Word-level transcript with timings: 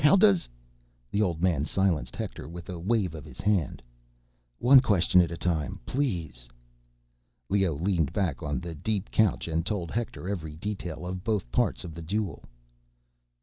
How 0.03 0.15
does—" 0.15 0.49
The 1.11 1.21
old 1.21 1.43
man 1.43 1.63
silenced 1.63 2.15
Hector 2.15 2.49
with 2.49 2.69
a 2.69 2.79
wave 2.79 3.13
of 3.13 3.23
his 3.23 3.39
hand. 3.39 3.83
"One 4.57 4.79
question 4.79 5.21
at 5.21 5.29
a 5.29 5.37
time, 5.37 5.79
please." 5.85 6.47
Leoh 7.49 7.75
leaned 7.75 8.11
back 8.11 8.41
on 8.41 8.59
the 8.61 8.73
deep 8.73 9.11
couch 9.11 9.47
and 9.47 9.63
told 9.63 9.91
Hector 9.91 10.27
every 10.27 10.55
detail 10.55 11.05
of 11.05 11.23
both 11.23 11.51
parts 11.51 11.83
of 11.83 11.93
the 11.93 12.01
duel. 12.01 12.43